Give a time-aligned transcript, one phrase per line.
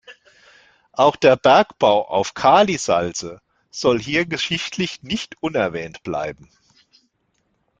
[0.93, 6.49] Auch der Bergbau auf Kalisalze soll hier geschichtlich nicht unerwähnt bleiben.